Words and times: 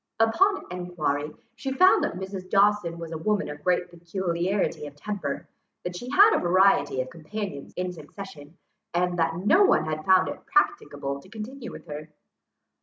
Upon 0.19 0.65
enquiry 0.71 1.35
she 1.55 1.71
found 1.71 2.03
that 2.03 2.15
Mrs. 2.15 2.49
Dawson 2.49 2.97
was 2.97 3.11
a 3.11 3.19
woman 3.19 3.49
of 3.49 3.63
great 3.63 3.87
peculiarity 3.91 4.87
of 4.87 4.95
temper, 4.95 5.47
that 5.83 5.95
she 5.95 6.09
had 6.09 6.31
had 6.31 6.37
a 6.37 6.39
variety 6.39 7.01
of 7.01 7.11
companions 7.11 7.71
in 7.77 7.93
succession, 7.93 8.57
and 8.95 9.19
that 9.19 9.35
no 9.37 9.63
one 9.63 9.85
had 9.85 10.03
found 10.03 10.27
it 10.27 10.43
practicable 10.47 11.19
to 11.19 11.29
continue 11.29 11.71
with 11.71 11.85
her. 11.85 12.09